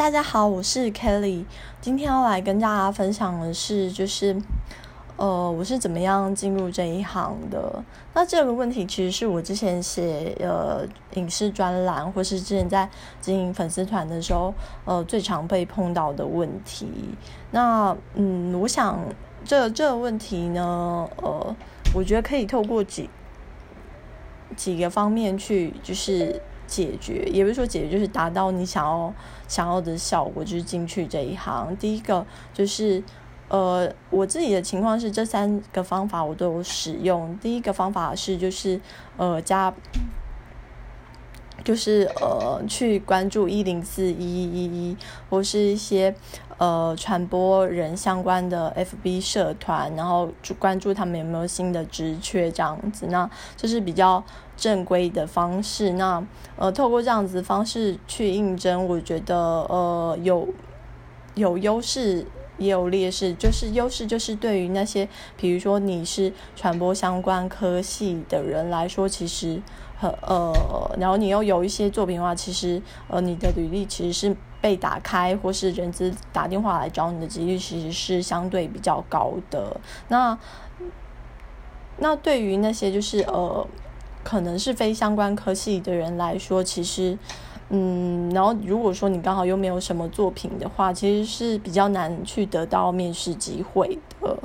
[0.00, 1.44] 大家好，我是 Kelly，
[1.82, 4.34] 今天要来跟大家分享的是，就是
[5.18, 7.84] 呃，我是怎么样进入这一行的。
[8.14, 10.86] 那这个问题其实是我之前写呃
[11.16, 12.88] 影视专栏，或是之前在
[13.20, 14.54] 经营粉丝团的时候，
[14.86, 16.88] 呃，最常被碰到的问题。
[17.50, 18.98] 那嗯，我想
[19.44, 21.54] 这这个问题呢，呃，
[21.94, 23.10] 我觉得可以透过几
[24.56, 26.40] 几个方面去，就是。
[26.70, 29.12] 解决也不是说解决，就是达到你想要
[29.48, 31.76] 想要的效果，就是进去这一行。
[31.76, 32.24] 第一个
[32.54, 33.02] 就是，
[33.48, 37.36] 呃，我自己的情况是这三个方法我都有使用。
[37.38, 38.80] 第一个方法是就是，
[39.16, 39.74] 呃，加。
[41.62, 44.96] 就是呃，去关注一零四一一一一，
[45.28, 46.14] 或是一些
[46.56, 53.08] 呃传播人相关的 FB 社团，然后就关注他们有没有新的职缺这样子。
[53.10, 53.28] 那
[53.58, 54.24] 这是比较
[54.60, 55.94] 正规的方式。
[55.94, 56.24] 那
[56.56, 60.46] 呃，透过这样子方式去应征，我觉得呃有
[61.34, 62.24] 有优势
[62.58, 63.34] 也有劣势。
[63.34, 69.62] 就是优势就是对于那些比如说你是传播相关科系的人来说，其实。
[70.02, 79.78] 呃，然后你又有一些作品的话，其实呃，你的履历其实是被打开，或是人资打电话来找你的几率，其实是相对比较高的。
[80.08, 80.38] 那
[81.98, 83.66] 那对于那些就是呃，
[84.22, 87.18] 可能是非相关科系的人来说，其实
[87.68, 94.38] 嗯，然后如果说你刚好又没有什么作品的话，其实是比较难去得到面试机会的。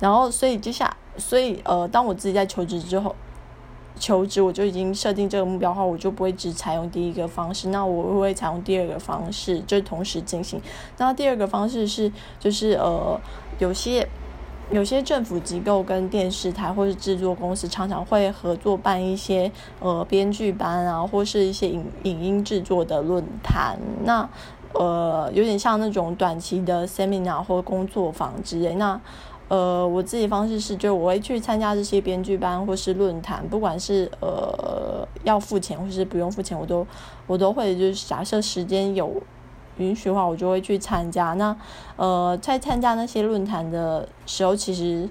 [0.00, 3.14] 然后，所以接下，所以呃，当我自己在求职之后。
[4.00, 10.62] 求职我就已经设定这个目标的话，我就不会只采用第一个方式，那我会采用第二个方式，就同时进行。
[10.98, 13.20] 那第二个方式是，就是呃，
[13.58, 14.08] 有些
[14.70, 24.28] 有些政府机构跟电视台或是制作公司常常会合作办一些呃编剧班啊，或是一些影影音制作的论坛，那
[24.74, 28.74] 呃有点像那种短期的 seminar 或工作坊之类。
[28.74, 29.00] 那
[29.48, 36.86] 呃，我自己方式是，就我会去参加这些编剧班或是论坛，不管是呃要付钱或是不用付钱，我都
[37.26, 39.10] 我都会就是假设时间有
[39.78, 41.34] 允许的话，我就会去参加。
[41.34, 41.56] 那
[41.96, 45.08] 呃，在参加那些论坛的时候，其实。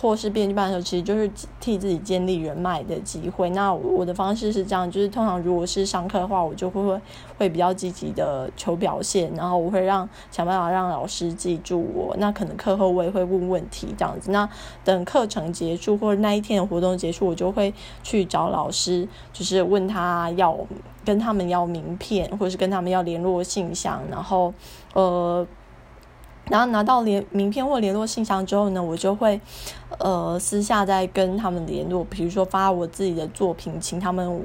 [0.00, 1.28] 或是编辑班的时候，其实就是
[1.58, 3.50] 替自己建立人脉的机会。
[3.50, 7.00] 那我的方式是这样，就是通常如果是上课的话，我就会会
[7.36, 12.14] 会比较积极的求表现，然后我会让想办法让老师记住我。
[12.18, 14.30] 那可能课后我也会问问题这样子。
[14.30, 14.48] 那
[14.84, 20.56] 等课程结束或者那一天的活动结束，我就会去找老师，就是问他要
[21.04, 24.54] 跟他们要名片，或者是跟他们要联络信箱，然后
[24.94, 25.44] 呃。
[26.50, 29.40] 然后拿到联名片或联络信箱之后呢，我就会，
[29.98, 34.42] 呃，私下再跟他们联络，比如说发我自己的作品，请他们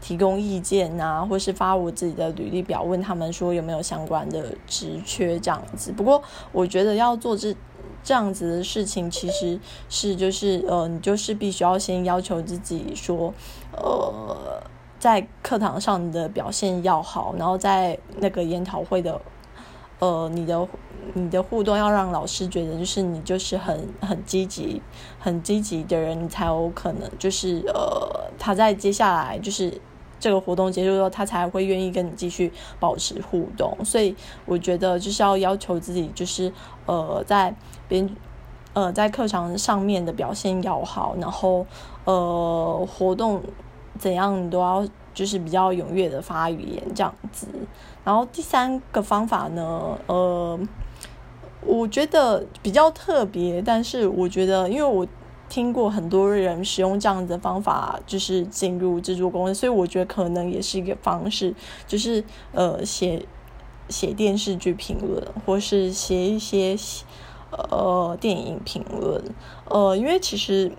[0.00, 5.90] 提供意见啊，或是发我自己的履历表，问他们说有没有相关的职缺这样子。
[5.92, 6.22] 不过
[6.52, 7.54] 我觉得要做这
[8.04, 13.34] 这样子的事情，其实是就是呃，你就是必须要先要求自己说，
[13.72, 14.62] 呃，
[14.98, 19.20] 在课堂上的表现要好，然后在那个研讨会的。
[20.00, 20.68] 呃，你的
[21.14, 24.82] 你的互动要让老师觉得就是你就是很很积极、
[25.18, 29.80] 很积极的人，你才有可能就是呃，他在接下来就是
[30.18, 33.76] 这个活动结束之后，他才会愿意跟你继续保持互动。
[33.84, 34.16] 所以
[34.46, 36.52] 我觉得就是要要求自己，就是
[36.86, 37.54] 呃，在
[37.86, 38.08] 边
[38.72, 41.66] 呃在课堂上面的表现要好，然后
[42.04, 43.42] 呃活动
[43.98, 44.86] 怎样你都要。
[45.12, 47.46] 就是比较踊跃的发语言这样子，
[48.04, 50.58] 然后第三个方法呢，呃，
[51.66, 55.06] 我觉得比较特别，但是我觉得，因为我
[55.48, 61.54] 听过很多人使用这样子的方法，就是进入制作公司，所以我觉得可能也是一个方式，
[61.86, 63.26] 就是呃写
[63.88, 66.76] 写电视剧评论，或是写一些
[67.50, 69.22] 呃电影评论，
[69.64, 70.70] 呃，因为其实。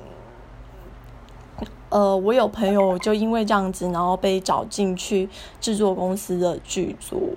[1.92, 5.30] 呃，我有朋友就因为这样子，然后被找进去
[5.60, 7.34] 制作公司的剧组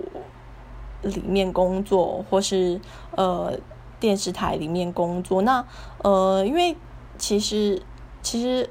[1.03, 2.81] 里面工作，或是
[3.15, 3.53] 呃
[3.99, 5.43] 电视台里面工作。
[5.43, 5.63] 那
[5.99, 6.75] 呃，因为
[7.17, 7.81] 其实
[8.23, 8.67] 其实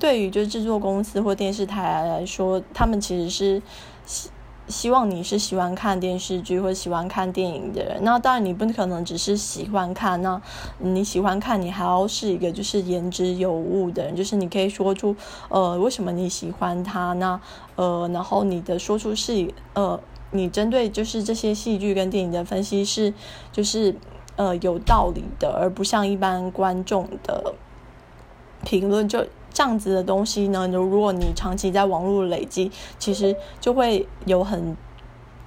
[0.00, 3.62] 对于就是制作公司或电视台来说，他们其实是。
[4.68, 10.40] 希望你是喜欢看电视剧或喜欢看电影的人，那当然你不可能只是喜欢看，那
[10.78, 15.14] 你喜欢看，你还要是一个就是言之有物的人，就是你可以说出
[15.48, 17.40] 呃为什么你喜欢他，那
[17.76, 20.00] 呃然后你的说出是呃
[20.32, 23.14] 你针对就是这些戏剧跟电影的分析是
[23.52, 23.94] 就是
[24.34, 27.54] 呃有道理的，而不像一般观众的
[28.64, 29.24] 评论就。
[29.56, 34.76] 这样子的东西呢，如果你长期在网络累积，其实就会有很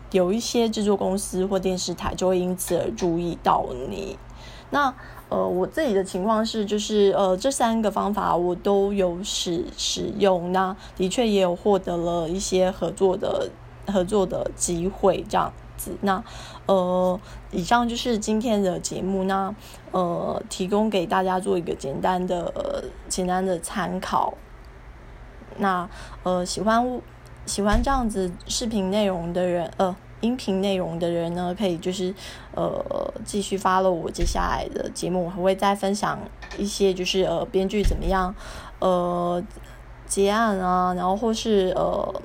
[0.10, 4.18] 有一些制作公司或电视台就会因此而注意到你。
[4.72, 4.92] 那
[5.30, 13.52] 呃，我自己的情况是，就是呃，这三个方法我都有使使用，那的确也有获得了一些合作的
[13.86, 15.54] 合作的机会，这样
[16.02, 16.24] 那
[16.66, 17.20] 呃，
[17.52, 19.54] 以上就是今天的节目，那
[19.92, 24.34] 呃，提供给大家做一个简单的简单的参考。
[25.58, 25.90] 那
[26.24, 27.02] 呃，喜欢
[27.46, 29.96] 喜欢这样子视频内容的人，呃。
[30.22, 32.14] 音频内容的人呢，可以就是
[32.54, 36.20] 呃继续 follow 我接下来的节目，我还会再分享
[36.58, 38.36] 一些就是呃编剧怎么样
[38.80, 39.42] 呃
[40.06, 42.22] 结案啊，然后或是呃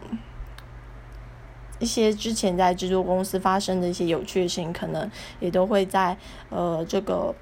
[1.78, 5.10] 一些之前在制作公司发生的一些有趣的事情，可能
[5.40, 6.16] 也都会在
[6.50, 7.34] 呃这个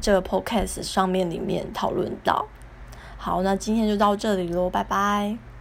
[0.00, 2.46] 这个 podcast 上面里面讨论到。
[3.16, 5.51] 好，那今天就到这里喽，拜拜。